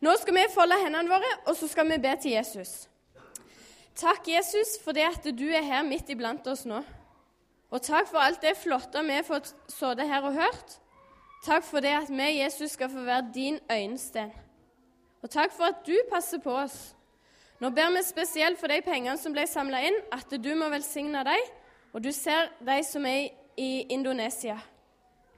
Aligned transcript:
Nå 0.00 0.12
skal 0.20 0.34
vi 0.36 0.44
folde 0.52 0.76
hendene 0.82 1.08
våre, 1.10 1.32
og 1.46 1.56
så 1.56 1.68
skal 1.68 1.88
vi 1.88 1.98
be 2.02 2.12
til 2.20 2.36
Jesus. 2.36 2.88
Takk, 3.96 4.28
Jesus, 4.28 4.76
for 4.84 4.92
det 4.92 5.06
at 5.08 5.28
du 5.38 5.46
er 5.48 5.64
her 5.64 5.84
midt 5.86 6.10
iblant 6.12 6.46
oss 6.52 6.66
nå. 6.68 6.82
Og 7.72 7.82
takk 7.82 8.08
for 8.10 8.20
alt 8.20 8.42
det 8.44 8.58
flotte 8.60 9.00
vi 9.06 9.16
har 9.16 9.24
fått 9.26 9.54
sittet 9.72 10.06
her 10.06 10.26
og 10.28 10.36
hørt. 10.36 10.76
Takk 11.46 11.64
for 11.64 11.80
det 11.80 11.94
at 11.96 12.10
vi, 12.12 12.28
Jesus, 12.42 12.76
skal 12.76 12.90
få 12.92 13.06
være 13.06 13.30
din 13.34 13.58
øyensten. 13.72 14.32
Og 15.22 15.30
takk 15.30 15.52
for 15.56 15.72
at 15.72 15.82
du 15.86 15.96
passer 16.12 16.38
på 16.44 16.52
oss. 16.52 16.94
Nå 17.60 17.70
ber 17.70 17.90
vi 17.96 18.04
spesielt 18.04 18.60
for 18.60 18.68
de 18.68 18.82
pengene 18.84 19.16
som 19.18 19.32
ble 19.32 19.46
samla 19.48 19.80
inn, 19.88 19.96
at 20.12 20.30
du 20.30 20.52
må 20.54 20.68
velsigne 20.68 21.24
dem, 21.24 21.52
og 21.96 22.04
du 22.04 22.12
ser 22.12 22.52
de 22.60 22.82
som 22.84 23.06
er 23.08 23.32
i 23.56 23.86
Indonesia. 23.88 24.58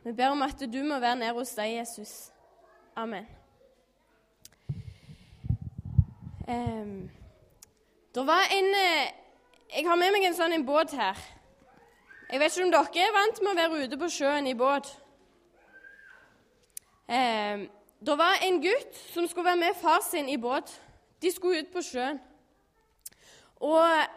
Vi 0.02 0.12
ber 0.12 0.34
om 0.34 0.43
at 0.43 0.59
du 0.66 0.82
må 0.82 0.98
være 0.98 1.20
nær 1.22 1.38
hos 1.38 1.54
deg, 1.54 1.79
Jesus. 1.79 2.32
Amen. 2.96 3.27
Um, 6.48 7.11
det 8.14 8.26
var 8.26 8.40
en 8.50 8.64
eh, 8.64 9.12
Jeg 9.76 9.84
har 9.84 9.96
med 10.00 10.14
meg 10.14 10.22
en 10.25 10.36
sånn 10.36 10.54
en 10.57 10.62
båt 10.64 10.94
her. 10.96 11.18
Jeg 12.30 12.40
vet 12.40 12.54
ikke 12.54 12.64
om 12.64 12.71
dere 12.72 13.02
er 13.04 13.12
vant 13.12 13.43
med 13.43 13.50
å 13.50 13.58
være 13.58 13.80
ute 13.84 13.98
på 14.00 14.08
sjøen 14.14 14.48
i 14.48 14.54
båt. 14.57 14.88
Um, 17.04 17.66
det 18.00 18.16
var 18.16 18.40
en 18.46 18.57
gutt 18.64 18.96
som 19.11 19.29
skulle 19.29 19.50
være 19.50 19.61
med 19.61 19.76
far 19.76 20.00
sin 20.07 20.30
i 20.32 20.38
båt. 20.40 20.72
De 21.21 21.34
skulle 21.34 21.61
ut 21.61 21.68
på 21.74 21.84
sjøen. 21.84 22.16
Og 23.60 24.08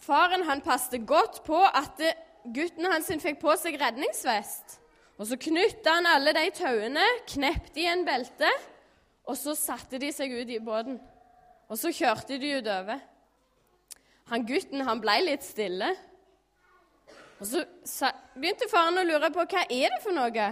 faren 0.00 0.46
han 0.48 0.64
passet 0.64 1.04
godt 1.04 1.42
på 1.44 1.60
at 1.68 2.00
gutten 2.48 2.88
hans 2.88 3.12
fikk 3.20 3.42
på 3.44 3.58
seg 3.60 3.76
redningsvest. 3.76 4.78
Og 5.20 5.28
Så 5.28 5.36
knytta 5.36 5.98
han 5.98 6.08
alle 6.08 6.32
de 6.32 6.48
tauene, 6.56 7.04
knepte 7.28 7.84
en 7.92 8.08
belte, 8.08 8.56
og 9.28 9.36
så 9.36 9.54
satte 9.58 10.00
de 10.00 10.08
seg 10.14 10.32
ut 10.32 10.50
i 10.50 10.60
båten. 10.64 10.96
Og 11.68 11.76
så 11.76 11.92
kjørte 11.92 12.38
de 12.40 12.54
utover. 12.58 13.02
Han 14.32 14.44
gutten 14.48 14.84
han 14.88 15.02
ble 15.02 15.18
litt 15.26 15.44
stille. 15.44 15.90
Og 17.38 17.46
så 17.46 18.08
begynte 18.34 18.70
faren 18.72 18.98
å 18.98 19.04
lure 19.06 19.30
på 19.34 19.44
hva 19.44 19.66
er 19.68 19.92
det 19.92 20.00
for 20.02 20.16
noe. 20.16 20.48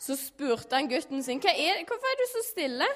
Så 0.00 0.16
spurte 0.16 0.78
han 0.78 0.88
gutten 0.88 1.20
sin 1.24 1.42
hva 1.44 1.52
er 1.52 1.76
det? 1.78 1.86
hvorfor 1.88 2.08
er 2.08 2.18
du 2.20 2.26
så 2.30 2.44
stille. 2.48 2.88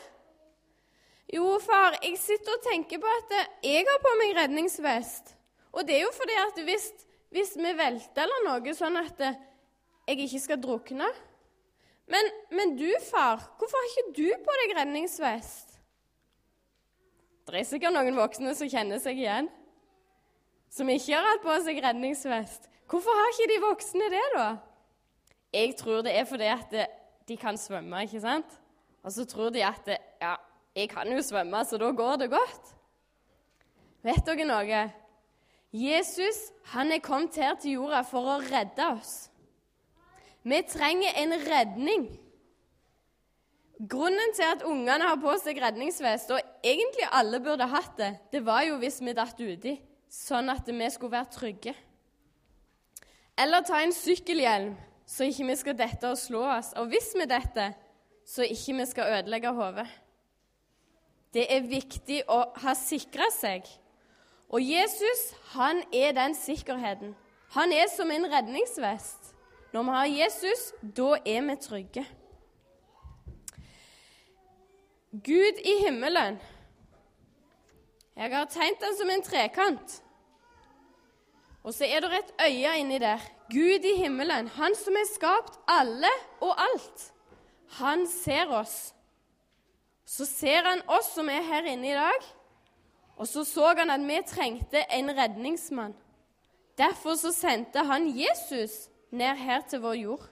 Jo, 1.34 1.44
far, 1.60 1.98
jeg 2.04 2.16
sitter 2.20 2.56
og 2.56 2.64
tenker 2.64 3.00
på 3.00 3.10
at 3.20 3.32
jeg 3.64 3.84
har 3.88 4.00
på 4.00 4.16
meg 4.20 4.34
redningsvest. 4.38 5.34
Og 5.74 5.84
det 5.84 5.98
er 5.98 6.04
jo 6.04 6.12
fordi 6.16 6.40
at 6.40 6.64
hvis, 6.64 6.88
hvis 7.34 7.54
vi 7.60 7.76
velter 7.76 8.24
eller 8.24 8.44
noe 8.48 8.74
sånn 8.76 8.96
at 9.00 9.20
jeg 9.24 10.20
ikke 10.26 10.42
skal 10.42 10.60
drukne 10.62 11.08
men, 12.10 12.30
men 12.52 12.74
du, 12.76 12.88
far, 13.10 13.40
hvorfor 13.58 13.80
har 13.80 13.92
ikke 13.92 14.16
du 14.18 14.44
på 14.44 14.56
deg 14.62 14.74
redningsvest? 14.78 15.78
Det 17.44 17.60
er 17.60 17.68
sikkert 17.68 17.94
noen 17.96 18.16
voksne 18.16 18.54
som 18.56 18.68
kjenner 18.72 19.00
seg 19.00 19.20
igjen, 19.20 19.48
som 20.72 20.88
ikke 20.90 21.14
har 21.16 21.26
hatt 21.28 21.44
på 21.44 21.56
seg 21.64 21.80
redningsvest. 21.84 22.68
Hvorfor 22.90 23.16
har 23.16 23.32
ikke 23.32 23.50
de 23.52 23.58
voksne 23.62 24.08
det, 24.12 24.24
da? 24.34 24.48
Jeg 25.54 25.76
tror 25.78 26.02
det 26.04 26.14
er 26.18 26.26
fordi 26.28 26.48
at 26.50 26.76
de 27.28 27.36
kan 27.40 27.56
svømme, 27.60 28.04
ikke 28.04 28.20
sant? 28.24 28.58
Og 29.04 29.12
så 29.12 29.24
tror 29.28 29.52
de 29.54 29.62
at 29.64 29.88
ja, 30.20 30.34
jeg 30.76 30.88
kan 30.90 31.08
jo 31.12 31.22
svømme, 31.22 31.64
så 31.64 31.78
da 31.80 31.90
går 31.92 32.16
det 32.24 32.30
godt. 32.32 32.72
Vet 34.04 34.24
dere 34.26 34.48
noe? 34.48 34.82
Jesus 35.74 36.40
han 36.72 36.92
er 36.92 37.02
kommet 37.04 37.36
her 37.40 37.56
til 37.60 37.78
jorda 37.78 38.02
for 38.06 38.34
å 38.34 38.40
redde 38.42 38.88
oss. 38.94 39.14
Vi 40.44 40.60
trenger 40.68 41.16
en 41.22 41.32
redning. 41.40 42.04
Grunnen 43.90 44.34
til 44.36 44.44
at 44.46 44.62
ungene 44.62 45.08
har 45.08 45.16
på 45.20 45.32
seg 45.42 45.58
redningsvest, 45.60 46.30
og 46.30 46.40
egentlig 46.64 47.08
alle 47.10 47.40
burde 47.42 47.66
hatt 47.68 47.96
det, 47.98 48.10
det 48.32 48.44
var 48.46 48.62
jo 48.68 48.76
hvis 48.80 49.00
vi 49.02 49.16
datt 49.16 49.40
uti, 49.40 49.74
sånn 50.12 50.52
at 50.52 50.68
vi 50.68 50.90
skulle 50.92 51.16
være 51.16 51.32
trygge. 51.32 51.74
Eller 53.40 53.64
ta 53.66 53.80
en 53.82 53.96
sykkelhjelm, 53.96 54.76
så 55.08 55.26
ikke 55.26 55.48
vi 55.48 55.56
skal 55.58 55.78
dette 55.80 56.12
og 56.12 56.20
slå 56.20 56.44
oss. 56.54 56.70
Og 56.78 56.92
hvis 56.92 57.10
vi 57.16 57.26
detter, 57.28 57.74
så 58.24 58.46
ikke 58.46 58.76
vi 58.78 58.86
skal 58.88 59.18
ødelegge 59.18 59.52
hodet. 59.56 59.88
Det 61.34 61.48
er 61.50 61.66
viktig 61.66 62.22
å 62.30 62.44
ha 62.62 62.76
sikra 62.78 63.26
seg. 63.34 63.66
Og 64.54 64.62
Jesus, 64.62 65.32
han 65.56 65.82
er 65.90 66.14
den 66.14 66.36
sikkerheten. 66.38 67.16
Han 67.56 67.72
er 67.74 67.88
som 67.90 68.10
en 68.14 68.28
redningsvest. 68.30 69.23
Når 69.74 69.82
vi 69.82 69.90
har 69.90 70.04
Jesus, 70.06 70.60
da 70.96 71.16
er 71.26 71.40
vi 71.42 71.54
trygge. 71.58 72.02
Gud 75.10 75.58
i 75.64 75.72
himmelen. 75.82 76.38
Jeg 78.16 78.30
har 78.36 78.44
tegnet 78.44 78.84
den 78.84 78.94
som 79.00 79.10
en 79.10 79.24
trekant. 79.26 79.96
Og 81.64 81.74
så 81.74 81.88
er 81.90 82.06
det 82.06 82.12
et 82.20 82.32
øye 82.46 82.76
inni 82.78 83.02
der. 83.02 83.18
Gud 83.50 83.90
i 83.90 83.96
himmelen, 83.98 84.48
han 84.48 84.78
som 84.78 84.94
har 84.94 85.10
skapt 85.10 85.58
alle 85.66 86.12
og 86.40 86.54
alt. 86.68 87.10
Han 87.80 88.06
ser 88.06 88.54
oss. 88.54 88.94
Så 90.06 90.24
ser 90.24 90.62
han 90.70 90.86
oss 90.86 91.14
som 91.18 91.28
er 91.28 91.42
her 91.42 91.66
inne 91.66 91.90
i 91.90 91.98
dag, 91.98 92.32
og 93.16 93.26
så 93.26 93.42
så 93.44 93.74
han 93.74 93.90
at 93.90 94.06
vi 94.06 94.22
trengte 94.26 94.86
en 94.92 95.16
redningsmann. 95.18 95.94
Derfor 96.78 97.14
så 97.14 97.32
sendte 97.32 97.78
han 97.78 98.12
Jesus 98.18 98.93
ned 99.14 99.38
her 99.38 99.62
til 99.68 99.82
vår 99.84 99.98
jord. 100.00 100.24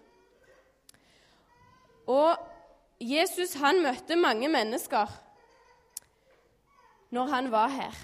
Og 2.10 2.48
Jesus 3.02 3.54
han 3.62 3.82
møtte 3.82 4.18
mange 4.18 4.50
mennesker 4.50 5.10
når 7.12 7.30
han 7.30 7.50
var 7.52 7.70
her. 7.72 7.96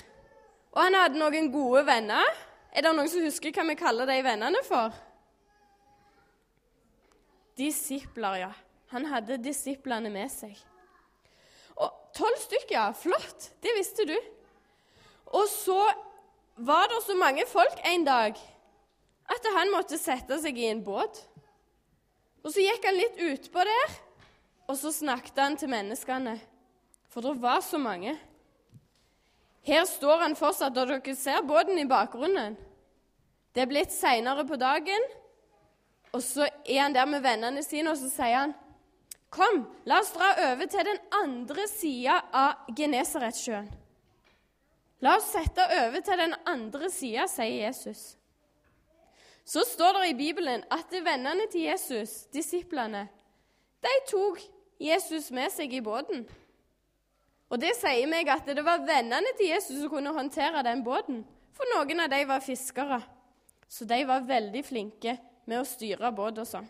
Og 0.75 0.83
han 0.85 0.97
hadde 0.99 1.21
noen 1.21 1.51
gode 1.53 1.85
venner. 1.89 2.25
Er 2.71 2.85
det 2.85 2.95
noen 2.95 3.09
som 3.11 3.25
husker 3.25 3.55
hva 3.55 3.65
vi 3.71 3.79
kaller 3.79 4.09
de 4.11 4.19
vennene 4.25 4.61
for? 4.67 4.95
Disipler, 7.59 8.43
ja. 8.45 8.51
Han 8.93 9.09
hadde 9.11 9.41
disiplene 9.43 10.13
med 10.13 10.31
seg. 10.31 10.59
Og 11.79 11.95
Tolv 12.17 12.39
stykker, 12.43 12.77
ja. 12.77 12.91
Flott. 12.95 13.51
Det 13.63 13.75
visste 13.79 14.07
du. 14.09 14.15
Og 15.35 15.49
så 15.51 15.81
var 16.57 16.87
det 16.91 17.03
så 17.07 17.17
mange 17.19 17.47
folk 17.49 17.83
en 17.87 18.07
dag 18.07 18.39
at 19.29 19.49
han 19.55 19.73
måtte 19.75 19.99
sette 20.01 20.39
seg 20.43 20.59
i 20.59 20.71
en 20.73 20.85
båt. 20.85 21.23
Og 22.45 22.53
så 22.55 22.63
gikk 22.65 22.85
han 22.89 22.97
litt 22.97 23.19
utpå 23.29 23.65
der 23.67 23.99
og 24.69 24.77
så 24.77 24.93
snakket 24.93 25.39
han 25.41 25.57
til 25.57 25.71
menneskene, 25.73 26.37
for 27.09 27.25
det 27.25 27.39
var 27.41 27.63
så 27.65 27.81
mange. 27.81 28.13
Her 29.65 29.85
står 29.89 30.25
han 30.27 30.37
fortsatt, 30.37 30.77
og 30.77 30.93
dere 30.93 31.15
ser 31.17 31.45
båten 31.49 31.81
i 31.81 31.89
bakgrunnen. 31.89 32.57
Det 33.57 33.65
er 33.65 33.71
blitt 33.71 33.95
seinere 33.97 34.45
på 34.49 34.59
dagen, 34.61 35.09
og 36.13 36.21
så 36.25 36.47
er 36.65 36.83
han 36.83 36.97
der 36.97 37.09
med 37.09 37.25
vennene 37.25 37.65
sine, 37.65 37.93
og 37.93 38.01
så 38.01 38.13
sier 38.13 38.43
han 38.45 38.57
Kom, 39.29 39.67
la 39.85 39.99
oss 40.01 40.15
dra 40.15 40.31
over 40.47 40.69
til 40.73 40.87
den 40.89 41.01
andre 41.13 41.67
sida 41.69 42.15
av 42.33 42.71
Genesaretsjøen. 42.77 43.67
La 45.05 45.19
oss 45.19 45.29
sette 45.35 45.67
over 45.83 46.01
til 46.01 46.23
den 46.23 46.33
andre 46.49 46.89
sida, 46.89 47.27
sier 47.29 47.67
Jesus. 47.67 48.18
Så 49.49 49.65
står 49.65 49.93
det 49.97 50.09
i 50.11 50.17
Bibelen 50.19 50.65
at 50.71 50.93
vennene 50.93 51.47
til 51.49 51.65
Jesus, 51.71 52.27
disiplene, 52.33 53.07
de 53.81 53.95
tok 54.11 54.43
Jesus 54.81 55.31
med 55.33 55.49
seg 55.55 55.73
i 55.73 55.81
båten. 55.81 56.27
Og 57.49 57.61
Det 57.61 57.73
sier 57.79 58.05
meg 58.11 58.29
at 58.29 58.45
det 58.45 58.65
var 58.65 58.85
vennene 58.85 59.33
til 59.39 59.49
Jesus 59.55 59.79
som 59.81 59.89
kunne 59.89 60.13
håndtere 60.13 60.61
den 60.67 60.85
båten. 60.85 61.23
For 61.57 61.65
noen 61.73 62.05
av 62.05 62.13
dem 62.13 62.29
var 62.29 62.45
fiskere, 62.45 63.01
så 63.69 63.89
de 63.89 64.03
var 64.07 64.29
veldig 64.29 64.65
flinke 64.69 65.17
med 65.49 65.63
å 65.63 65.67
styre 65.67 66.13
båt 66.13 66.43
og 66.45 66.47
sånn. 66.47 66.69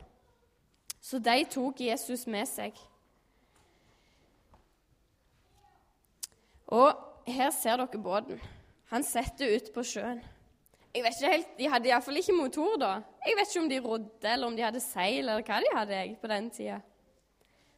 Så 1.03 1.19
de 1.19 1.43
tok 1.51 1.83
Jesus 1.83 2.27
med 2.31 2.47
seg. 2.47 2.79
Og 6.71 6.95
her 7.27 7.51
ser 7.51 7.83
dere 7.83 8.03
båten. 8.03 8.39
Han 8.93 9.03
setter 9.03 9.51
ut 9.57 9.73
på 9.75 9.83
sjøen. 9.83 10.23
Jeg 10.95 11.05
vet 11.05 11.19
ikke 11.19 11.33
helt, 11.33 11.51
De 11.59 11.69
hadde 11.69 11.91
iallfall 11.91 12.17
ikke 12.17 12.37
motor 12.37 12.79
da. 12.81 12.93
Jeg 13.27 13.37
vet 13.39 13.51
ikke 13.51 13.65
om 13.65 13.69
de 13.69 13.81
rodde, 13.85 14.33
eller 14.33 14.47
om 14.47 14.57
de 14.57 14.65
hadde 14.65 14.81
seil, 14.81 15.19
eller 15.21 15.45
hva 15.45 15.61
de 15.61 15.75
hadde 15.75 16.17
på 16.21 16.31
den 16.31 16.49
tida. 16.51 16.81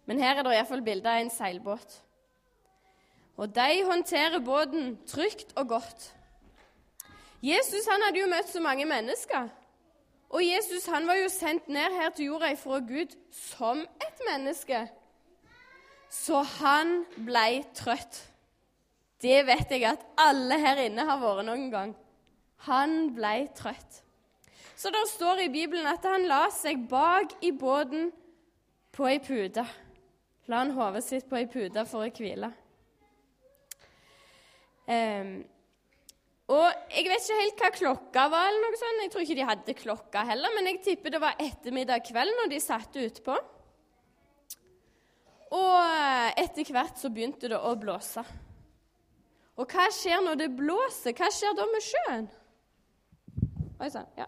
Men 0.06 0.22
her 0.22 0.38
er 0.38 0.46
det 0.46 0.54
iallfall 0.54 0.82
bilde 0.82 1.10
av 1.10 1.20
en 1.20 1.30
seilbåt. 1.30 2.00
Og 3.40 3.54
de 3.54 3.84
håndterer 3.88 4.38
båten 4.44 4.98
trygt 5.08 5.52
og 5.56 5.68
godt. 5.68 6.10
Jesus 7.42 7.86
han 7.88 8.02
hadde 8.04 8.20
jo 8.20 8.28
møtt 8.28 8.50
så 8.52 8.60
mange 8.60 8.84
mennesker. 8.84 9.48
Og 10.30 10.44
Jesus 10.44 10.86
han 10.86 11.06
var 11.08 11.18
jo 11.18 11.28
sendt 11.32 11.68
ned 11.68 11.96
her 11.98 12.12
til 12.14 12.30
jorda 12.30 12.52
fra 12.54 12.78
Gud 12.84 13.16
som 13.34 13.80
et 13.80 14.20
menneske. 14.28 14.84
Så 16.10 16.42
han 16.60 17.00
blei 17.26 17.62
trøtt. 17.74 18.20
Det 19.22 19.40
vet 19.46 19.72
jeg 19.72 19.88
at 19.88 20.04
alle 20.18 20.58
her 20.60 20.84
inne 20.84 21.06
har 21.06 21.18
vært 21.22 21.46
noen 21.48 21.66
gang. 21.72 21.96
Han 22.68 23.14
blei 23.16 23.48
trøtt. 23.56 24.02
Så 24.76 24.90
det 24.92 25.06
står 25.12 25.44
i 25.44 25.52
Bibelen 25.52 25.86
at 25.88 26.04
han 26.08 26.26
la 26.28 26.46
seg 26.52 26.88
bak 26.88 27.36
i 27.44 27.52
båten 27.52 28.10
på 28.96 29.06
ei 29.08 29.20
pute 29.22 29.64
la 30.50 30.64
han 30.64 30.74
hodet 30.74 31.04
sitt 31.06 31.28
på 31.30 31.38
ei 31.38 31.46
pute 31.50 31.84
for 31.88 32.06
å 32.06 32.10
hvile. 32.10 32.50
Um, 34.90 35.32
og 36.50 36.66
Jeg 36.90 37.06
vet 37.06 37.22
ikke 37.22 37.38
helt 37.38 37.60
hva 37.62 37.70
klokka 37.76 38.26
var, 38.32 38.48
eller 38.50 38.64
noe 38.64 38.78
sånt. 38.80 39.02
jeg 39.04 39.10
tror 39.12 39.22
ikke 39.22 39.38
de 39.38 39.48
hadde 39.52 39.76
klokka 39.78 40.24
heller, 40.26 40.54
men 40.56 40.66
jeg 40.66 40.80
tipper 40.82 41.14
det 41.14 41.22
var 41.22 41.38
ettermiddag 41.38 42.02
kveld 42.08 42.34
når 42.40 42.50
de 42.50 42.58
satt 42.64 42.98
utpå. 42.98 43.36
Og 45.54 45.76
eh, 45.78 46.42
etter 46.42 46.66
hvert 46.74 46.98
så 46.98 47.10
begynte 47.10 47.50
det 47.50 47.58
å 47.58 47.70
blåse. 47.78 48.22
Og 49.58 49.70
hva 49.70 49.86
skjer 49.94 50.22
når 50.26 50.42
det 50.42 50.50
blåser? 50.58 51.14
Hva 51.14 51.30
skjer 51.34 51.54
da 51.58 51.66
med 51.70 51.86
sjøen? 51.86 52.28
Oi 53.81 53.88
sann. 53.91 54.09
Ja. 54.17 54.27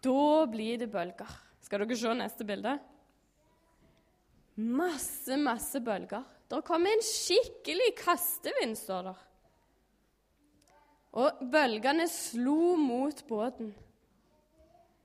Da 0.00 0.46
blir 0.48 0.78
det 0.80 0.88
bølger. 0.92 1.32
Skal 1.60 1.84
dere 1.84 1.98
se 2.00 2.14
neste 2.16 2.46
bilde? 2.48 2.78
Masse, 4.60 5.36
masse 5.36 5.80
bølger. 5.84 6.24
Det 6.50 6.62
kommer 6.66 6.92
en 6.92 7.04
skikkelig 7.04 7.92
kastevind, 8.00 8.78
står 8.80 9.10
der. 9.10 9.20
Og 11.20 11.44
bølgene 11.52 12.06
slo 12.10 12.76
mot 12.80 13.22
båten. 13.28 13.74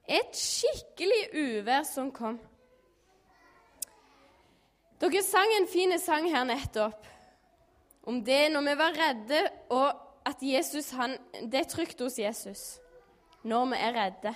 Et 0.05 0.37
skikkelig 0.37 1.21
uvær 1.33 1.83
som 1.87 2.11
kom. 2.13 2.39
Dere 5.01 5.21
sang 5.25 5.51
en 5.57 5.67
fin 5.67 5.91
sang 5.99 6.29
her 6.31 6.47
nettopp 6.47 7.11
om 8.05 8.21
det 8.23 8.47
når 8.53 8.67
vi 8.67 8.75
var 8.79 8.97
redde, 8.99 9.39
og 9.73 10.04
at 10.25 10.41
Jesus, 10.41 10.89
han, 10.97 11.17
det 11.41 11.59
er 11.61 11.69
trygt 11.69 12.01
hos 12.01 12.19
Jesus 12.19 12.65
når 13.45 13.65
vi 13.69 13.77
er 13.77 13.93
redde. 13.93 14.33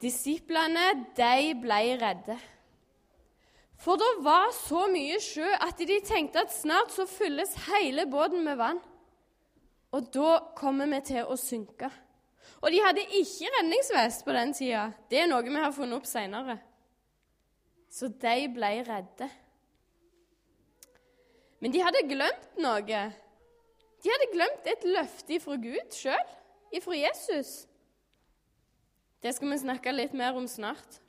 Disiplene, 0.00 0.86
de 1.18 1.54
ble 1.60 1.80
redde. 2.00 2.36
For 3.80 3.98
det 4.00 4.10
var 4.24 4.52
så 4.54 4.84
mye 4.92 5.18
sjø 5.24 5.48
at 5.56 5.80
de 5.80 5.98
tenkte 6.04 6.44
at 6.44 6.54
snart 6.54 6.92
så 6.94 7.06
fylles 7.08 7.56
hele 7.66 8.06
båten 8.06 8.44
med 8.44 8.60
vann. 8.60 8.80
Og 9.96 10.06
da 10.14 10.36
kommer 10.56 10.86
vi 10.92 11.00
til 11.08 11.26
å 11.26 11.36
synke. 11.40 11.90
Og 12.60 12.70
de 12.70 12.82
hadde 12.84 13.06
ikke 13.18 13.50
redningsvest 13.56 14.24
på 14.24 14.34
den 14.36 14.52
tida. 14.54 14.90
Det 15.10 15.22
er 15.22 15.30
noe 15.30 15.42
vi 15.42 15.56
har 15.56 15.72
funnet 15.74 15.98
opp 15.98 16.08
seinere. 16.08 16.58
Så 17.90 18.12
de 18.22 18.36
ble 18.54 18.70
redde. 18.86 19.30
Men 21.60 21.74
de 21.74 21.82
hadde 21.82 22.06
glemt 22.08 22.60
noe. 22.62 23.02
De 24.00 24.12
hadde 24.12 24.30
glemt 24.32 24.70
et 24.72 24.86
løfte 24.88 25.40
fra 25.42 25.56
Gud 25.60 25.92
sjøl, 25.92 26.32
ifra 26.72 26.96
Jesus. 26.96 27.66
Det 29.20 29.34
skal 29.36 29.52
vi 29.52 29.60
snakke 29.60 29.92
litt 29.92 30.14
mer 30.16 30.36
om 30.38 30.46
snart. 30.48 31.00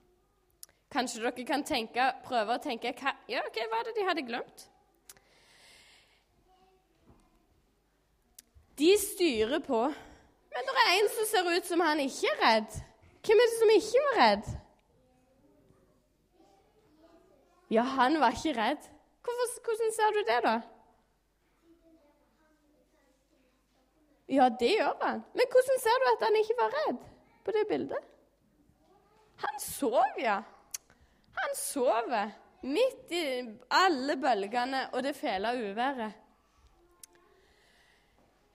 Kanskje 0.91 1.21
dere 1.23 1.45
kan 1.47 1.63
tenke, 1.63 2.09
prøve 2.25 2.57
å 2.57 2.63
tenke 2.63 2.91
hva, 2.99 3.13
ja, 3.31 3.43
hva 3.47 3.79
er 3.79 3.88
det 3.88 3.95
de 3.95 4.07
hadde 4.09 4.25
glemt? 4.27 4.65
De 8.81 8.89
styrer 8.99 9.61
på. 9.63 9.85
Men 10.51 10.67
det 10.67 10.81
er 10.81 10.95
en 10.97 11.09
som 11.15 11.29
ser 11.29 11.47
ut 11.55 11.69
som 11.69 11.83
han 11.85 12.01
ikke 12.03 12.27
er 12.33 12.41
redd. 12.41 12.81
Hvem 13.23 13.39
er 13.39 13.47
det 13.47 13.59
som 13.59 13.71
ikke 13.75 14.03
var 14.07 14.19
redd? 14.19 14.51
Ja, 17.71 17.85
han 17.88 18.19
var 18.19 18.35
ikke 18.35 18.57
redd. 18.57 18.89
Hvorfor, 19.23 19.61
hvordan 19.63 19.93
ser 19.95 20.15
du 20.17 20.21
det, 20.27 20.39
da? 20.43 20.55
Ja, 24.31 24.48
det 24.60 24.72
gjør 24.78 24.95
han. 25.01 25.24
Men 25.36 25.51
hvordan 25.51 25.80
ser 25.83 26.00
du 26.01 26.07
at 26.13 26.24
han 26.28 26.39
ikke 26.39 26.57
var 26.60 26.75
redd 26.78 27.04
på 27.44 27.56
det 27.56 27.66
bildet? 27.68 28.10
Han 29.44 29.60
sov, 29.60 30.19
ja. 30.22 30.39
Han 31.42 31.56
sover 31.57 32.31
midt 32.62 33.12
i 33.16 33.24
alle 33.74 34.16
bølgene 34.22 34.86
og 34.94 35.04
det 35.04 35.16
fæle 35.18 35.51
uværet. 35.57 36.18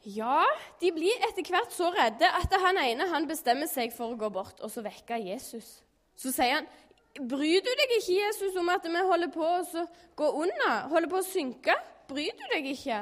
Ja, 0.06 0.44
de 0.80 0.92
blir 0.94 1.24
etter 1.26 1.48
hvert 1.50 1.72
så 1.74 1.90
redde 1.90 2.28
at 2.30 2.52
han 2.62 2.78
ene 2.78 3.08
han 3.10 3.26
bestemmer 3.26 3.66
seg 3.66 3.90
for 3.94 4.14
å 4.14 4.18
gå 4.20 4.28
bort 4.30 4.60
og 4.62 4.70
så 4.70 4.84
vekke 4.84 5.18
Jesus. 5.18 5.80
Så 6.16 6.30
sier 6.32 6.60
han, 6.60 6.68
'Bryr 7.16 7.64
du 7.64 7.70
deg 7.80 7.92
ikke, 7.96 8.14
Jesus, 8.20 8.56
om 8.60 8.68
at 8.68 8.84
vi 8.84 9.02
holder 9.08 9.30
på 9.32 9.42
å 9.42 9.84
gå 10.16 10.30
unna, 10.44 10.86
holder 10.92 11.10
på 11.10 11.20
å 11.20 11.26
synke?' 11.26 11.76
Bryr 12.06 12.36
du 12.38 12.44
deg 12.52 12.68
ikke? 12.70 13.00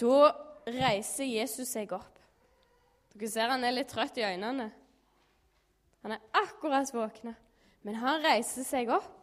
Da 0.00 0.18
reiser 0.66 1.28
Jesus 1.28 1.72
seg 1.74 1.92
opp. 1.96 2.20
Dere 3.14 3.30
ser 3.30 3.52
han 3.52 3.64
er 3.64 3.76
litt 3.76 3.92
trøtt 3.92 4.18
i 4.18 4.26
øynene. 4.26 4.70
Han 6.04 6.16
er 6.16 6.24
akkurat 6.36 6.90
våkna, 6.92 7.34
men 7.86 8.00
han 8.00 8.24
reiser 8.24 8.66
seg 8.66 8.90
opp. 8.92 9.22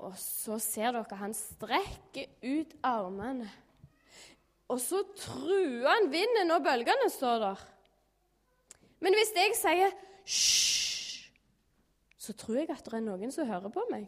Og 0.00 0.14
så 0.16 0.56
ser 0.62 0.94
dere 0.96 1.18
han 1.20 1.34
strekker 1.36 2.30
ut 2.46 2.72
armene. 2.86 3.50
Og 4.70 4.78
så 4.80 5.02
truer 5.18 5.88
han 5.88 6.08
vinden 6.12 6.54
og 6.54 6.64
bølgene, 6.64 7.10
står 7.10 7.42
der. 7.42 7.66
Men 9.00 9.16
hvis 9.16 9.32
jeg 9.34 9.56
sier 9.58 9.94
hysj, 10.28 11.26
så 12.20 12.36
tror 12.38 12.60
jeg 12.60 12.70
at 12.70 12.84
det 12.86 12.96
er 12.96 13.04
noen 13.04 13.32
som 13.34 13.48
hører 13.48 13.72
på 13.72 13.84
meg. 13.90 14.06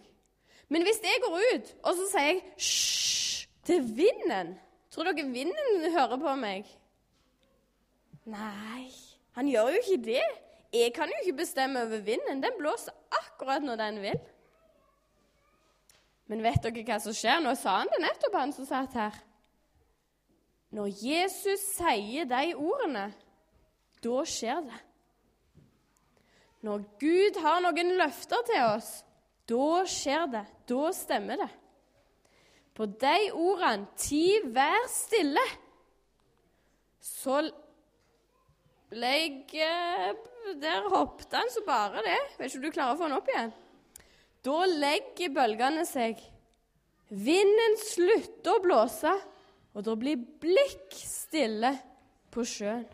Men 0.73 0.85
hvis 0.87 1.01
jeg 1.05 1.21
går 1.25 1.39
ut 1.41 1.73
og 1.83 1.97
så 1.99 2.11
sier 2.13 2.29
jeg 2.29 2.45
hysj 2.55 3.49
til 3.67 3.89
vinden, 3.97 4.55
tror 4.93 5.09
dere 5.09 5.25
vinden 5.33 5.89
hører 5.95 6.21
på 6.21 6.35
meg? 6.39 6.69
Nei, 8.29 8.87
han 9.35 9.49
gjør 9.51 9.73
jo 9.73 9.83
ikke 9.83 10.05
det. 10.05 10.27
Jeg 10.73 10.93
kan 10.97 11.11
jo 11.11 11.19
ikke 11.23 11.41
bestemme 11.43 11.83
over 11.85 12.05
vinden. 12.05 12.43
Den 12.45 12.55
blåser 12.59 12.95
akkurat 13.19 13.65
når 13.65 13.81
den 13.81 14.01
vil. 14.05 14.21
Men 16.31 16.45
vet 16.45 16.63
dere 16.65 16.85
hva 16.87 17.01
som 17.03 17.17
skjer? 17.17 17.43
Nå 17.45 17.53
sa 17.61 17.81
han 17.83 17.91
det 17.93 18.01
nettopp, 18.05 18.39
han 18.39 18.55
som 18.57 18.69
satt 18.69 18.97
her. 18.97 19.19
Når 20.73 20.89
Jesus 21.03 21.67
sier 21.75 22.29
de 22.29 22.55
ordene, 22.57 23.11
da 24.03 24.23
skjer 24.25 24.63
det. 24.65 24.79
Når 26.65 26.85
Gud 27.03 27.41
har 27.43 27.59
noen 27.65 27.97
løfter 27.99 28.47
til 28.49 28.65
oss, 28.71 28.93
da 29.51 29.83
skjer 29.91 30.29
det. 30.33 30.45
Da 30.71 30.93
stemmer 30.97 31.43
det. 31.43 31.51
På 32.75 32.87
de 32.87 33.31
ordene 33.33 33.87
'ti 33.97 34.41
vær 34.45 34.89
stille', 34.89 35.49
så 37.01 37.43
legger 38.91 40.17
Der 40.61 40.89
hoppet 40.91 41.33
han 41.33 41.51
så 41.55 41.63
bare 41.67 42.03
det. 42.03 42.19
Vet 42.39 42.51
ikke 42.51 42.59
om 42.59 42.63
du 42.63 42.71
klarer 42.75 42.95
å 42.95 42.99
få 42.99 43.07
han 43.07 43.15
opp 43.15 43.29
igjen. 43.31 43.53
Da 44.43 44.65
legger 44.67 45.31
bølgene 45.37 45.85
seg. 45.87 46.19
Vinden 47.09 47.77
slutter 47.79 48.57
å 48.57 48.63
blåse, 48.65 49.13
og 49.71 49.85
da 49.87 49.95
blir 49.95 50.19
blikk 50.43 50.97
stille 50.99 51.71
på 52.35 52.43
sjøen. 52.43 52.89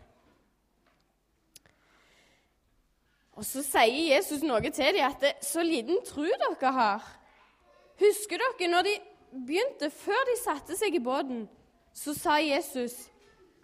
Og 3.39 3.45
Så 3.47 3.63
sier 3.63 4.13
Jesus 4.13 4.43
noe 4.43 4.69
til 4.69 4.93
dem 4.93 5.05
at 5.07 5.21
det, 5.23 5.37
så 5.41 5.63
liten 5.63 6.03
tro 6.05 6.27
dere 6.27 6.71
har. 6.75 7.05
Husker 7.97 8.41
dere 8.43 8.67
når 8.69 8.87
de 8.89 8.95
begynte, 9.31 9.89
før 9.93 10.19
de 10.29 10.35
satte 10.41 10.77
seg 10.77 10.95
i 10.95 11.03
båten, 11.03 11.47
så 11.93 12.13
sa 12.13 12.37
Jesus, 12.39 13.09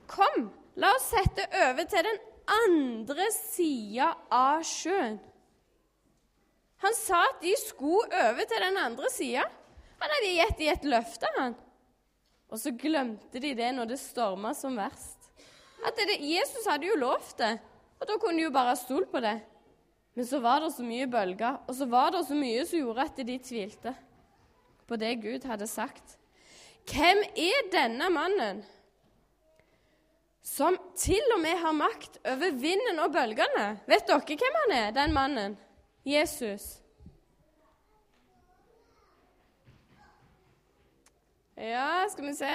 'Kom, 0.08 0.52
la 0.76 0.92
oss 0.96 1.10
sette 1.10 1.46
over 1.70 1.84
til 1.84 2.04
den 2.04 2.20
andre 2.48 3.32
sida 3.32 4.14
av 4.32 4.62
sjøen.' 4.62 5.20
Han 6.84 6.94
sa 6.94 7.22
at 7.32 7.42
de 7.42 7.56
skulle 7.58 8.06
over 8.30 8.46
til 8.46 8.62
den 8.62 8.78
andre 8.78 9.10
sida. 9.10 9.46
Han 10.00 10.12
hadde 10.12 10.34
gitt 10.36 10.58
dem 10.58 10.74
et 10.74 10.84
løfte, 10.84 11.28
han. 11.38 11.56
Og 12.52 12.60
så 12.60 12.72
glemte 12.72 13.40
de 13.42 13.54
det 13.58 13.72
når 13.74 13.86
det 13.90 14.00
storma 14.00 14.54
som 14.54 14.76
verst. 14.78 15.32
At 15.86 15.96
det, 15.96 16.20
Jesus 16.20 16.68
hadde 16.68 16.86
jo 16.86 17.00
lovt 17.00 17.38
det, 17.38 17.60
og 18.00 18.08
da 18.08 18.18
kunne 18.18 18.38
de 18.38 18.44
jo 18.44 18.54
bare 18.54 18.76
stolt 18.76 19.10
på 19.12 19.22
det. 19.24 19.40
Men 20.16 20.26
så 20.26 20.40
var 20.40 20.62
det 20.62 20.74
så 20.76 20.84
mye 20.84 21.08
bølger, 21.08 21.58
og 21.68 21.76
så 21.76 21.86
var 21.86 22.12
det 22.12 22.26
så 22.28 22.38
mye 22.38 22.66
som 22.66 22.80
gjorde 22.80 23.02
at 23.02 23.18
de 23.28 23.40
tvilte 23.40 23.96
på 24.88 24.98
det 25.02 25.16
Gud 25.24 25.46
hadde 25.48 25.68
sagt. 25.68 26.18
Hvem 26.86 27.22
er 27.36 27.70
denne 27.74 28.10
mannen 28.14 28.64
som 30.46 30.78
til 30.98 31.34
og 31.34 31.42
med 31.42 31.58
har 31.58 31.74
makt 31.74 32.20
over 32.22 32.54
vinden 32.54 33.02
og 33.02 33.14
bølgene? 33.14 33.68
Vet 33.90 34.06
dere 34.08 34.38
hvem 34.38 34.60
han 34.62 34.76
er, 34.78 34.92
den 34.94 35.14
mannen? 35.14 35.58
Jesus. 36.06 36.76
Ja, 41.58 42.06
skal 42.12 42.28
vi 42.28 42.34
se 42.36 42.52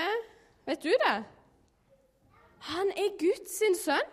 Vet 0.68 0.82
du 0.84 0.92
det? 0.92 1.18
Han 2.70 2.90
er 2.92 3.16
Guds 3.18 3.56
sønn. 3.80 4.10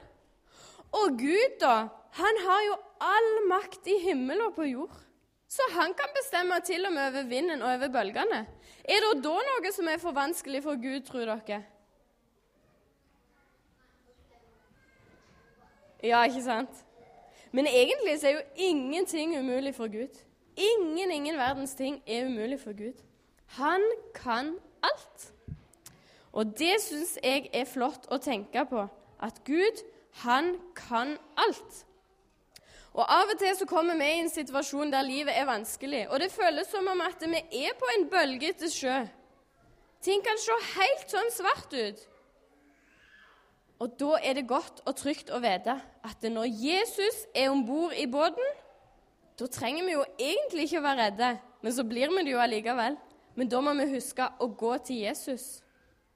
Og 0.95 1.17
Gud, 1.19 1.57
da, 1.61 1.89
han 2.15 2.39
har 2.45 2.61
jo 2.65 2.77
all 3.03 3.27
makt 3.49 3.89
i 3.91 3.97
himmel 4.01 4.41
og 4.45 4.55
på 4.55 4.65
jord. 4.69 4.95
Så 5.47 5.63
han 5.71 5.93
kan 5.95 6.11
bestemme 6.15 6.59
til 6.65 6.85
og 6.85 6.93
med 6.93 7.07
over 7.07 7.23
vinden 7.23 7.61
og 7.61 7.73
over 7.73 7.87
bølgene. 7.87 8.43
Er 8.83 9.03
det 9.03 9.23
da 9.23 9.35
noe 9.47 9.71
som 9.71 9.87
er 9.87 10.01
for 10.01 10.15
vanskelig 10.15 10.63
for 10.63 10.79
Gud, 10.81 11.01
tror 11.07 11.31
dere? 11.31 11.63
Ja, 16.03 16.23
ikke 16.27 16.43
sant? 16.43 16.83
Men 17.51 17.67
egentlig 17.67 18.19
så 18.19 18.27
er 18.27 18.31
jo 18.31 18.45
ingenting 18.55 19.37
umulig 19.39 19.75
for 19.75 19.87
Gud. 19.87 20.19
Ingen, 20.57 21.11
ingen 21.11 21.37
verdens 21.37 21.73
ting 21.73 22.01
er 22.07 22.27
umulig 22.27 22.59
for 22.59 22.77
Gud. 22.77 23.01
Han 23.57 23.81
kan 24.13 24.55
alt. 24.83 25.33
Og 26.31 26.59
det 26.59 26.75
syns 26.81 27.17
jeg 27.23 27.49
er 27.53 27.65
flott 27.65 28.05
å 28.11 28.19
tenke 28.21 28.65
på. 28.69 28.83
At 29.19 29.41
Gud, 29.45 29.81
han 30.21 30.57
kan 30.75 31.15
alt. 31.37 31.85
Og 32.97 33.05
Av 33.05 33.29
og 33.29 33.37
til 33.37 33.53
så 33.53 33.67
kommer 33.69 33.97
vi 33.99 34.09
i 34.09 34.21
en 34.23 34.31
situasjon 34.33 34.89
der 34.89 35.05
livet 35.05 35.35
er 35.37 35.45
vanskelig, 35.45 36.07
og 36.09 36.17
det 36.21 36.33
føles 36.33 36.69
som 36.71 36.87
om 36.89 37.03
at 37.05 37.21
vi 37.21 37.41
er 37.61 37.75
på 37.77 37.89
en 37.93 38.07
bølgete 38.09 38.71
sjø. 38.73 39.03
Ting 40.01 40.23
kan 40.25 40.39
se 40.41 40.55
helt 40.73 41.11
sånn 41.13 41.29
svart 41.35 41.75
ut. 41.77 42.01
Og 43.77 43.93
da 44.01 44.17
er 44.25 44.39
det 44.39 44.47
godt 44.49 44.81
og 44.89 44.95
trygt 44.97 45.29
å 45.29 45.41
vite 45.43 45.75
at 45.77 46.25
når 46.25 46.49
Jesus 46.49 47.27
er 47.37 47.51
om 47.53 47.61
bord 47.67 47.93
i 47.93 48.07
båten, 48.09 48.55
da 49.37 49.45
trenger 49.53 49.85
vi 49.85 49.93
jo 49.93 50.05
egentlig 50.17 50.65
ikke 50.65 50.81
å 50.81 50.87
være 50.87 51.03
redde, 51.03 51.31
men 51.61 51.75
så 51.75 51.85
blir 51.85 52.09
vi 52.09 52.25
det 52.25 52.33
jo 52.33 52.41
allikevel. 52.41 52.97
Men 53.37 53.49
da 53.53 53.61
må 53.61 53.75
vi 53.77 53.91
huske 53.91 54.25
å 54.41 54.47
gå 54.49 54.73
til 54.87 55.03
Jesus. 55.05 55.59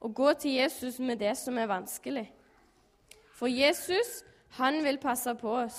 Å 0.01 0.09
gå 0.09 0.33
til 0.41 0.57
Jesus 0.57 0.97
med 0.97 1.21
det 1.21 1.35
som 1.37 1.57
er 1.61 1.69
vanskelig. 1.69 2.25
For 3.37 3.45
Jesus, 3.45 4.23
han 4.57 4.81
vil 4.81 4.97
passe 5.01 5.35
på 5.37 5.53
oss. 5.61 5.77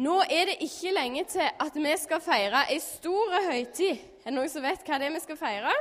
Nå 0.00 0.22
er 0.24 0.48
det 0.48 0.60
ikke 0.64 0.94
lenge 0.96 1.24
til 1.28 1.44
at 1.44 1.74
vi 1.76 1.96
skal 2.00 2.22
feire 2.24 2.62
ei 2.72 2.78
stor 2.80 3.34
høytid. 3.50 3.98
Er 4.22 4.30
det 4.30 4.36
noen 4.38 4.48
som 4.48 4.64
vet 4.64 4.86
hva 4.86 4.98
det 5.00 5.10
er 5.10 5.12
vi 5.12 5.20
skal 5.20 5.36
feire? 5.36 5.74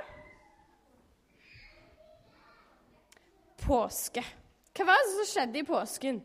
Påske. 3.62 4.26
Hva 4.76 4.88
var 4.90 5.00
det 5.00 5.14
som 5.14 5.30
skjedde 5.30 5.62
i 5.62 5.68
påsken? 5.68 6.20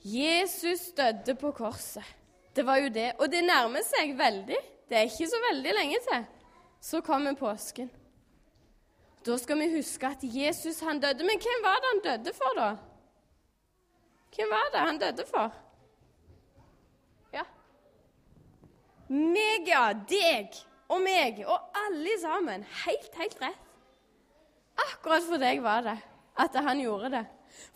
Jesus 0.00 0.88
døde 0.96 1.36
på 1.38 1.52
korset. 1.52 2.04
Det 2.56 2.66
var 2.66 2.80
jo 2.82 2.90
det. 2.90 3.12
Og 3.20 3.30
det 3.30 3.44
nærmer 3.44 3.84
seg 3.86 4.16
veldig. 4.18 4.58
Det 4.90 4.96
er 4.98 5.06
ikke 5.06 5.30
så 5.30 5.38
veldig 5.50 5.74
lenge 5.76 5.98
til. 6.08 6.28
Så 6.82 7.00
kommer 7.04 7.38
påsken. 7.38 7.90
Da 9.26 9.36
skal 9.38 9.60
vi 9.60 9.74
huske 9.76 10.08
at 10.08 10.22
Jesus 10.24 10.80
han 10.80 10.98
døde. 10.98 11.22
Men 11.22 11.38
hvem 11.38 11.62
var 11.62 11.76
det 11.78 11.92
han 11.92 12.06
døde 12.08 12.34
for, 12.34 12.56
da? 12.56 12.70
Hvem 14.34 14.50
var 14.50 14.70
det 14.72 14.84
han 14.86 14.98
døde 14.98 15.26
for? 15.26 15.54
Ja. 17.34 17.44
Meg, 19.08 19.66
ja. 19.68 19.90
Deg 19.92 20.60
og 20.90 21.02
meg 21.02 21.42
og 21.46 21.58
alle 21.86 22.16
sammen. 22.22 22.64
Helt, 22.84 23.10
helt 23.18 23.42
rett. 23.42 23.66
Akkurat 24.80 25.26
for 25.26 25.42
deg 25.42 25.60
var 25.62 25.84
det 25.84 25.98
at 26.40 26.56
han 26.64 26.80
gjorde 26.80 27.10
det. 27.12 27.24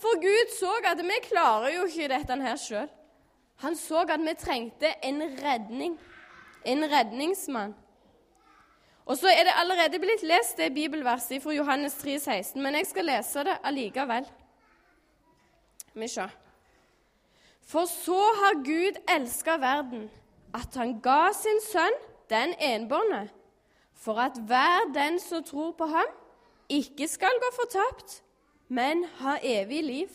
For 0.00 0.20
Gud 0.22 0.52
så 0.54 0.72
at 0.88 1.00
vi 1.02 1.16
klarer 1.26 1.74
jo 1.74 1.86
ikke 1.88 2.08
dette 2.12 2.36
her 2.40 2.60
sjøl. 2.60 2.90
Han 3.62 3.76
så 3.78 4.04
at 4.06 4.22
vi 4.22 4.34
trengte 4.38 4.92
en 5.04 5.22
redning. 5.42 5.98
En 6.64 6.86
redningsmann. 6.90 7.74
Og 9.04 9.18
så 9.20 9.28
er 9.28 9.44
det 9.44 9.58
allerede 9.60 10.00
blitt 10.00 10.22
lest 10.24 10.56
det 10.56 10.70
bibelverset 10.74 11.42
fra 11.42 11.52
Johannes 11.52 11.98
3, 12.00 12.18
16, 12.18 12.62
men 12.62 12.78
jeg 12.78 12.86
skal 12.88 13.04
lese 13.04 13.44
det 13.44 13.58
allikevel. 13.68 14.24
Vi 15.94 16.08
ser. 16.08 16.32
For 17.66 17.88
så 17.88 18.20
har 18.40 18.60
Gud 18.64 19.00
elska 19.08 19.56
verden, 19.56 20.10
at 20.54 20.74
han 20.74 21.00
ga 21.00 21.32
sin 21.32 21.60
sønn, 21.64 21.96
den 22.30 22.54
enbårne, 22.60 23.28
for 23.94 24.20
at 24.20 24.38
hver 24.46 24.92
den 24.94 25.18
som 25.20 25.44
tror 25.44 25.72
på 25.72 25.86
ham, 25.86 26.12
ikke 26.68 27.08
skal 27.08 27.40
gå 27.40 27.50
fortapt, 27.56 28.22
men 28.68 29.04
ha 29.20 29.36
evig 29.42 29.82
liv. 29.84 30.08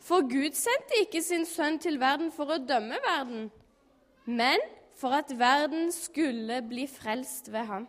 For 0.00 0.20
Gud 0.20 0.54
sendte 0.54 1.00
ikke 1.00 1.22
sin 1.22 1.46
sønn 1.46 1.78
til 1.82 2.00
verden 2.00 2.32
for 2.32 2.52
å 2.52 2.60
dømme 2.62 3.00
verden, 3.04 3.48
men 4.24 4.62
for 4.96 5.16
at 5.16 5.32
verden 5.38 5.90
skulle 5.92 6.62
bli 6.64 6.86
frelst 6.88 7.52
ved 7.52 7.66
ham. 7.68 7.88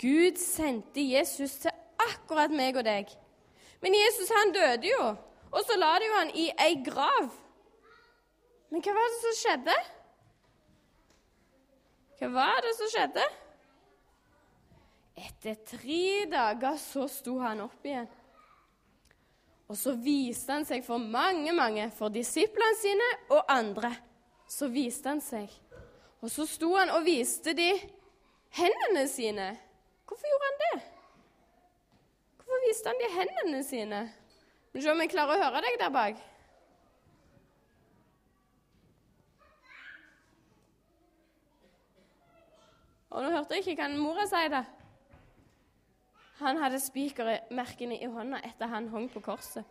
Gud 0.00 0.38
sendte 0.40 1.02
Jesus 1.04 1.58
til 1.64 1.74
akkurat 2.00 2.52
meg 2.54 2.78
og 2.80 2.86
deg. 2.86 3.10
Men 3.80 3.96
Jesus 3.96 4.30
han 4.32 4.54
døde 4.54 4.88
jo. 4.88 5.10
Og 5.50 5.64
så 5.66 5.76
la 5.78 5.94
de 5.98 6.08
jo 6.08 6.16
han 6.18 6.32
i 6.38 6.48
ei 6.66 6.76
grav. 6.86 7.30
Men 8.70 8.84
hva 8.84 8.94
var 8.94 9.08
det 9.10 9.20
som 9.20 9.36
skjedde? 9.40 9.76
Hva 12.20 12.28
var 12.34 12.62
det 12.62 12.74
som 12.78 12.90
skjedde? 12.92 13.24
Etter 15.20 15.58
tre 15.66 16.04
dager 16.30 16.76
så 16.80 17.06
sto 17.10 17.38
han 17.42 17.64
opp 17.64 17.86
igjen. 17.86 18.08
Og 19.70 19.78
så 19.78 19.94
viste 19.94 20.54
han 20.54 20.66
seg 20.66 20.82
for 20.86 20.98
mange, 20.98 21.52
mange, 21.54 21.86
for 21.94 22.10
disiplene 22.10 22.78
sine 22.78 23.08
og 23.30 23.44
andre. 23.50 23.92
Så 24.50 24.70
viste 24.70 25.10
han 25.12 25.20
seg. 25.22 25.50
Og 26.20 26.30
så 26.32 26.46
sto 26.48 26.72
han 26.74 26.90
og 26.94 27.04
viste 27.06 27.54
de 27.56 27.68
hendene 28.58 29.04
sine. 29.08 29.52
Hvorfor 30.06 30.26
gjorde 30.26 30.48
han 30.48 30.58
det? 30.64 30.80
Hvorfor 32.36 32.64
viste 32.66 32.90
han 32.90 33.00
de 33.00 33.12
hendene 33.14 33.62
sine? 33.64 34.00
Men 34.72 34.82
Se 34.82 34.90
om 34.92 35.00
jeg 35.02 35.10
klarer 35.10 35.34
å 35.34 35.44
høre 35.44 35.62
deg 35.64 35.78
der 35.80 35.94
bak. 35.94 36.20
Og 43.10 43.24
nå 43.24 43.32
hørte 43.34 43.58
jeg 43.58 43.66
ikke 43.66 43.82
hva 43.82 43.88
mora 43.98 44.26
si 44.30 44.44
det. 44.52 44.62
Han 46.40 46.60
hadde 46.62 46.78
spikermerkene 46.80 47.98
i 47.98 48.08
hånda 48.08 48.38
etter 48.46 48.70
han 48.70 48.86
hang 48.92 49.08
på 49.12 49.20
korset. 49.24 49.66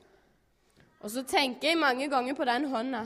Og 0.99 1.09
så 1.13 1.23
tenker 1.23 1.71
jeg 1.71 1.79
mange 1.79 2.09
ganger 2.11 2.35
på 2.35 2.45
den 2.45 2.67
hånda 2.69 3.05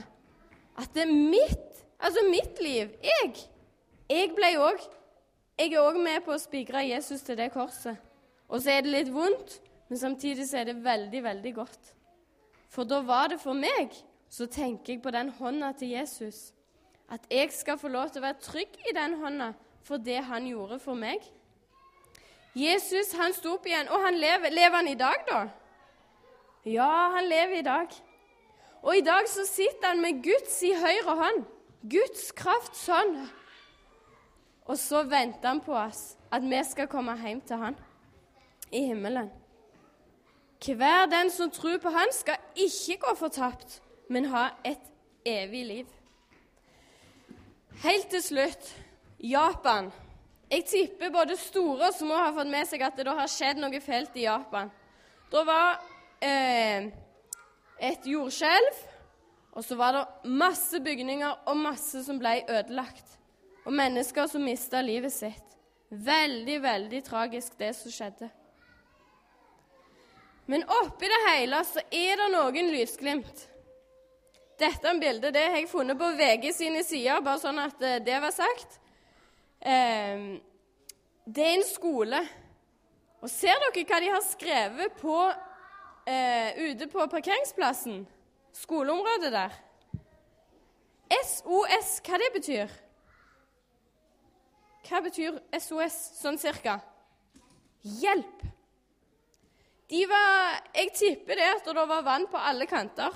at 0.82 0.90
det 0.96 1.04
er 1.06 1.12
mitt, 1.14 1.84
altså 2.02 2.24
mitt 2.26 2.58
liv 2.58 2.96
Jeg, 3.06 3.44
jeg 4.10 4.32
ble 4.34 4.48
òg 4.58 4.80
Jeg 5.60 5.68
er 5.68 5.84
òg 5.84 6.00
med 6.02 6.24
på 6.26 6.34
å 6.34 6.42
spikre 6.42 6.82
Jesus 6.88 7.22
til 7.22 7.38
det 7.38 7.52
korset. 7.54 7.94
Og 8.50 8.64
så 8.64 8.74
er 8.74 8.82
det 8.82 8.90
litt 8.96 9.12
vondt, 9.14 9.60
men 9.94 9.98
samtidig 10.00 10.48
så 10.50 10.58
er 10.58 10.64
det 10.64 10.80
veldig, 10.82 11.20
veldig 11.24 11.52
godt. 11.54 11.92
For 12.74 12.82
da 12.84 12.98
var 13.06 13.28
det 13.30 13.36
for 13.38 13.54
meg. 13.54 13.92
Så 14.26 14.48
tenker 14.50 14.96
jeg 14.96 15.02
på 15.04 15.12
den 15.14 15.28
hånda 15.30 15.68
til 15.78 15.92
Jesus. 15.94 16.48
At 17.14 17.28
jeg 17.30 17.52
skal 17.54 17.78
få 17.78 17.92
lov 17.94 18.10
til 18.10 18.24
å 18.24 18.26
være 18.26 18.42
trygg 18.42 18.80
i 18.90 18.94
den 18.98 19.14
hånda 19.22 19.52
for 19.86 20.02
det 20.02 20.24
han 20.26 20.48
gjorde 20.50 20.80
for 20.82 20.98
meg. 20.98 21.22
Jesus 22.58 23.14
han 23.20 23.38
sto 23.38 23.54
opp 23.54 23.70
igjen, 23.70 23.92
og 23.94 24.02
han 24.02 24.18
lever, 24.18 24.56
lever 24.56 24.80
han 24.80 24.90
i 24.90 24.98
dag, 24.98 25.22
da? 25.30 25.44
Ja, 26.66 26.90
han 27.14 27.30
lever 27.30 27.60
i 27.60 27.68
dag. 27.70 27.94
Og 28.82 28.98
i 28.98 29.06
dag 29.06 29.30
så 29.30 29.46
sitter 29.46 29.94
han 29.94 30.02
med 30.02 30.26
Guds 30.26 30.58
i 30.66 30.74
høyre 30.74 31.18
hånd. 31.22 31.46
Guds 31.94 32.32
kraft 32.34 32.82
sånn. 32.82 33.14
Og 34.66 34.74
så 34.82 35.06
venter 35.06 35.54
han 35.54 35.62
på 35.62 35.78
oss, 35.78 36.16
at 36.34 36.42
vi 36.42 36.66
skal 36.66 36.90
komme 36.90 37.14
hjem 37.22 37.46
til 37.46 37.62
han 37.68 37.82
i 38.74 38.88
himmelen. 38.90 39.30
Hver 40.64 41.10
den 41.12 41.32
som 41.32 41.52
tror 41.52 41.78
på 41.78 41.90
Han, 41.90 42.12
skal 42.12 42.40
ikke 42.56 42.98
gå 43.02 43.16
fortapt, 43.20 43.82
men 44.10 44.26
ha 44.32 44.48
et 44.64 44.80
evig 45.26 45.66
liv. 45.66 45.88
Helt 47.84 48.08
til 48.10 48.24
slutt 48.24 48.70
Japan. 49.20 49.92
Jeg 50.52 50.66
tipper 50.70 51.12
både 51.12 51.36
store 51.38 51.88
og 51.90 51.96
små 51.98 52.16
har 52.16 52.34
fått 52.36 52.52
med 52.52 52.68
seg 52.70 52.84
at 52.86 52.96
det 52.98 53.08
da 53.08 53.16
har 53.18 53.32
skjedd 53.32 53.60
noe 53.60 53.80
fælt 53.82 54.16
i 54.20 54.28
Japan. 54.28 54.70
Det 55.32 55.42
var 55.48 55.82
eh, 56.22 56.92
et 57.82 58.06
jordskjelv, 58.06 58.84
og 59.54 59.66
så 59.66 59.76
var 59.76 59.98
det 59.98 60.32
masse 60.32 60.80
bygninger 60.80 61.50
og 61.50 61.58
masse 61.58 62.04
som 62.06 62.20
ble 62.22 62.38
ødelagt. 62.48 63.18
Og 63.66 63.74
mennesker 63.74 64.28
som 64.28 64.44
mista 64.44 64.82
livet 64.84 65.14
sitt. 65.16 65.58
Veldig, 65.90 66.62
veldig 66.62 67.04
tragisk, 67.06 67.58
det 67.60 67.74
som 67.78 67.92
skjedde. 67.94 68.30
Men 70.46 70.66
oppi 70.68 71.08
det 71.08 71.20
hele 71.30 71.62
så 71.68 71.84
er 71.88 72.20
det 72.20 72.30
noen 72.34 72.72
lysglimt. 72.74 73.48
Dette 74.60 74.94
bildet 75.00 75.34
det 75.36 75.44
har 75.48 75.58
jeg 75.58 75.70
funnet 75.72 75.98
på 76.00 76.10
VG 76.18 76.50
sine 76.54 76.84
sider, 76.86 77.24
bare 77.24 77.42
sånn 77.42 77.62
at 77.64 77.82
eh, 77.82 78.02
det 78.04 78.20
var 78.22 78.34
sagt. 78.36 78.78
Eh, 79.64 80.26
det 81.26 81.46
er 81.48 81.58
en 81.58 81.66
skole. 81.68 82.22
Og 83.24 83.32
ser 83.32 83.56
dere 83.64 83.86
hva 83.88 84.00
de 84.04 84.12
har 84.12 84.24
skrevet 84.28 84.98
på, 85.00 85.18
eh, 86.12 86.60
ute 86.70 86.90
på 86.92 87.08
parkeringsplassen? 87.12 88.04
Skoleområdet 88.54 89.32
der. 89.34 89.56
SOS, 91.24 91.96
hva 92.04 92.20
det 92.20 92.32
betyr? 92.36 92.74
Hva 94.84 95.00
betyr 95.06 95.40
SOS 95.56 95.96
sånn 96.20 96.38
cirka? 96.42 96.82
Hjelp! 98.04 98.53
De 99.94 100.02
var, 100.10 100.64
jeg 100.74 100.90
tipper 100.98 101.38
det 101.38 101.46
at 101.60 101.68
det 101.70 101.86
var 101.86 102.02
vann 102.02 102.26
på 102.32 102.40
alle 102.42 102.66
kanter. 102.66 103.14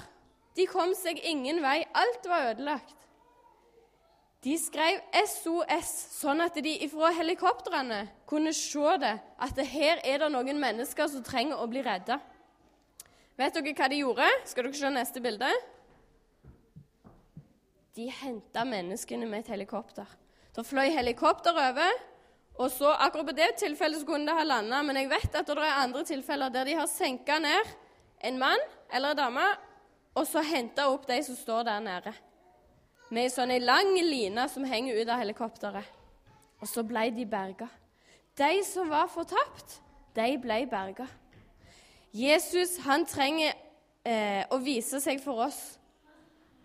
De 0.53 0.65
kom 0.69 0.91
seg 0.98 1.17
ingen 1.25 1.57
vei. 1.63 1.79
Alt 1.98 2.27
var 2.29 2.51
ødelagt. 2.51 2.93
De 4.46 4.53
skrev 4.62 5.00
SOS, 5.25 5.93
sånn 6.19 6.43
at 6.46 6.60
de 6.62 6.75
fra 6.91 7.10
helikoptrene 7.17 8.03
kunne 8.29 8.53
se 8.53 8.93
det, 9.01 9.15
at 9.17 9.62
her 9.72 10.03
er 10.05 10.22
det 10.22 10.29
noen 10.31 10.62
mennesker 10.62 11.10
som 11.10 11.25
trenger 11.25 11.57
å 11.57 11.65
bli 11.72 11.81
redda. 11.86 12.19
Vet 13.38 13.57
dere 13.57 13.74
hva 13.74 13.89
de 13.89 14.03
gjorde? 14.03 14.27
Skal 14.50 14.69
dere 14.69 14.77
se 14.77 14.93
neste 14.93 15.24
bilde? 15.25 15.50
De 17.98 18.05
henta 18.22 18.62
menneskene 18.69 19.25
med 19.25 19.43
et 19.43 19.51
helikopter. 19.55 20.05
Da 20.53 20.62
fløy 20.65 20.93
helikopter 20.93 21.57
over, 21.57 21.98
og 22.58 22.72
så 22.74 22.90
akkurat 22.98 23.30
på 23.30 23.36
det 23.38 23.52
tilfellet 23.62 24.02
så 24.02 24.08
kunne 24.08 24.26
det 24.26 24.38
ha 24.38 24.46
landa. 24.46 24.82
Men 24.84 24.98
jeg 24.98 25.12
vet 25.12 25.36
at 25.36 25.48
det 25.48 25.58
er 25.62 25.82
andre 25.84 26.04
tilfeller 26.08 26.54
der 26.54 26.66
de 26.66 26.78
har 26.80 26.90
senka 26.90 27.38
ned 27.40 27.74
en 28.26 28.40
mann 28.42 28.64
eller 28.94 29.14
en 29.14 29.20
dame, 29.20 29.46
og 30.18 30.26
så 30.26 30.42
henta 30.42 30.88
opp 30.90 31.06
de 31.08 31.20
som 31.24 31.38
står 31.38 31.68
der 31.68 31.84
nede 31.86 32.14
med 33.14 33.24
ei 33.24 33.32
sånn 33.32 33.54
lang 33.64 33.94
line 34.04 34.48
som 34.52 34.66
henger 34.68 34.98
ut 35.00 35.10
av 35.10 35.22
helikopteret. 35.22 35.94
Og 36.60 36.68
så 36.68 36.84
ble 36.84 37.06
de 37.16 37.24
berga. 37.30 37.70
De 38.38 38.64
som 38.66 38.90
var 38.90 39.08
fortapt, 39.12 39.78
de 40.18 40.34
ble 40.42 40.64
berga. 40.70 41.06
Jesus 42.12 42.78
han 42.86 43.06
trenger 43.08 43.54
eh, 44.04 44.44
å 44.52 44.58
vise 44.64 45.00
seg 45.04 45.22
for 45.24 45.46
oss. 45.46 45.78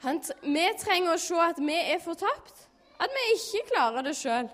Han, 0.02 0.18
vi 0.42 0.64
trenger 0.80 1.14
å 1.14 1.20
se 1.20 1.38
at 1.38 1.60
vi 1.62 1.76
er 1.76 2.02
fortapt, 2.02 2.66
at 2.98 3.12
vi 3.12 3.26
ikke 3.36 3.68
klarer 3.70 4.06
det 4.06 4.16
sjøl. 4.18 4.48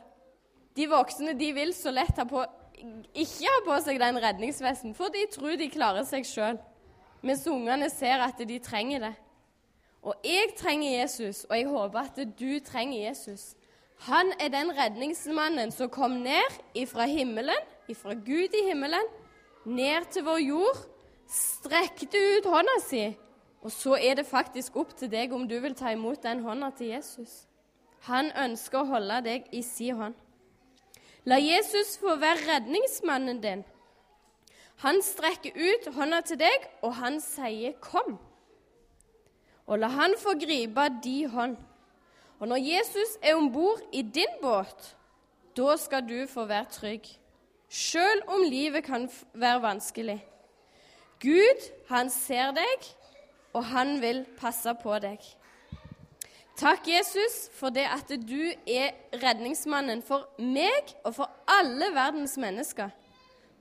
De 0.78 0.87
voksne 0.87 1.35
de 1.35 1.50
vil 1.56 1.73
så 1.75 1.90
lett 1.90 2.18
ha 2.20 2.25
på, 2.28 2.44
ikke 3.18 3.50
ha 3.50 3.62
på 3.66 3.78
seg 3.82 3.99
den 3.99 4.20
redningsvesten, 4.23 4.94
for 4.94 5.11
de 5.11 5.25
tror 5.32 5.56
de 5.58 5.70
klarer 5.73 6.06
seg 6.06 6.26
sjøl. 6.28 6.61
Mens 7.26 7.47
ungene 7.50 7.88
ser 7.90 8.23
at 8.23 8.38
de 8.47 8.61
trenger 8.62 9.08
det. 9.08 9.14
Og 10.06 10.14
jeg 10.23 10.52
trenger 10.56 11.00
Jesus, 11.00 11.42
og 11.49 11.56
jeg 11.58 11.66
håper 11.66 11.99
at 12.04 12.20
du 12.38 12.61
trenger 12.62 13.08
Jesus. 13.08 13.56
Han 14.06 14.30
er 14.38 14.52
den 14.54 14.70
redningsmannen 14.76 15.75
som 15.75 15.90
kom 15.90 16.20
ned 16.23 16.61
fra 16.87 17.08
himmelen, 17.11 17.66
fra 17.99 18.14
Gud 18.14 18.54
i 18.54 18.68
himmelen, 18.68 19.11
ned 19.66 20.06
til 20.12 20.25
vår 20.25 20.38
jord, 20.44 20.85
strekte 21.28 22.20
ut 22.38 22.47
hånda 22.47 22.78
si, 22.87 23.02
og 23.66 23.73
så 23.75 23.99
er 23.99 24.20
det 24.20 24.28
faktisk 24.28 24.76
opp 24.78 24.94
til 24.97 25.11
deg 25.11 25.35
om 25.35 25.49
du 25.49 25.58
vil 25.61 25.75
ta 25.75 25.90
imot 25.92 26.23
den 26.23 26.44
hånda 26.47 26.70
til 26.78 26.94
Jesus. 26.94 27.49
Han 28.06 28.30
ønsker 28.38 28.85
å 28.85 28.90
holde 28.94 29.18
deg 29.26 29.50
i 29.50 29.64
si 29.66 29.90
hånd. 29.90 30.14
La 31.25 31.38
Jesus 31.40 31.96
få 31.98 32.14
være 32.16 32.44
redningsmannen 32.46 33.40
din. 33.42 33.64
Han 34.84 35.02
strekker 35.02 35.56
ut 35.56 35.94
hånda 35.94 36.20
til 36.20 36.38
deg, 36.38 36.70
og 36.82 36.94
han 36.94 37.20
sier 37.20 37.72
'kom' 37.80 38.18
og 39.68 39.78
la 39.78 39.90
han 39.92 40.16
få 40.16 40.32
gripe 40.40 40.88
di 41.04 41.25
hånd. 41.28 41.56
Og 42.38 42.48
når 42.48 42.56
Jesus 42.56 43.16
er 43.22 43.37
om 43.37 43.52
bord 43.52 43.80
i 43.92 44.02
din 44.02 44.38
båt, 44.42 44.96
da 45.56 45.76
skal 45.76 46.06
du 46.08 46.26
få 46.30 46.46
være 46.48 46.70
trygg, 46.72 47.08
sjøl 47.68 48.22
om 48.28 48.46
livet 48.48 48.84
kan 48.84 49.08
være 49.34 49.62
vanskelig. 49.62 50.20
Gud, 51.20 51.66
han 51.88 52.10
ser 52.10 52.54
deg, 52.56 52.87
og 53.52 53.64
han 53.64 53.98
vil 54.00 54.25
passe 54.38 54.72
på 54.82 54.98
deg. 55.02 55.18
Takk, 56.58 56.88
Jesus, 56.88 57.50
for 57.54 57.70
det 57.70 57.84
at 57.86 58.08
du 58.28 58.50
er 58.66 58.96
redningsmannen 59.22 60.00
for 60.02 60.26
meg 60.42 60.90
og 61.06 61.14
for 61.14 61.30
alle 61.46 61.92
verdens 61.94 62.34
mennesker. 62.40 62.88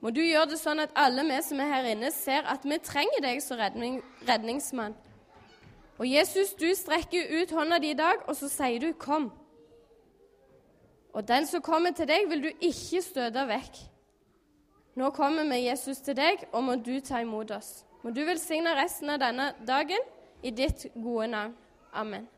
Må 0.00 0.10
du 0.10 0.18
gjøre 0.22 0.48
det 0.50 0.58
sånn 0.58 0.82
at 0.82 0.94
alle 0.98 1.22
vi 1.26 1.36
som 1.46 1.60
er 1.62 1.70
her 1.70 1.86
inne, 1.92 2.10
ser 2.14 2.46
at 2.50 2.66
vi 2.66 2.78
trenger 2.82 3.22
deg 3.22 3.42
som 3.42 3.58
redning, 3.58 4.00
redningsmann. 4.26 4.96
Og 5.98 6.06
Jesus, 6.10 6.56
du 6.58 6.66
strekker 6.74 7.30
ut 7.38 7.54
hånda 7.54 7.78
di 7.82 7.92
i 7.94 7.98
dag, 7.98 8.22
og 8.26 8.34
så 8.38 8.48
sier 8.50 8.78
du 8.80 8.92
'kom'. 8.92 9.30
Og 11.14 11.28
den 11.28 11.46
som 11.46 11.62
kommer 11.62 11.90
til 11.90 12.08
deg, 12.08 12.28
vil 12.28 12.42
du 12.42 12.50
ikke 12.60 13.02
støte 13.02 13.46
vekk. 13.48 13.78
Nå 14.94 15.10
kommer 15.10 15.44
vi, 15.44 15.68
Jesus, 15.68 15.98
til 15.98 16.16
deg, 16.16 16.46
og 16.52 16.64
må 16.64 16.74
du 16.74 17.00
ta 17.00 17.18
imot 17.18 17.50
oss. 17.50 17.84
Må 18.02 18.10
du 18.10 18.24
velsigne 18.24 18.74
resten 18.74 19.10
av 19.10 19.18
denne 19.18 19.54
dagen 19.66 19.98
i 20.42 20.50
ditt 20.50 20.86
gode 20.94 21.28
navn. 21.28 21.56
Amen. 21.92 22.28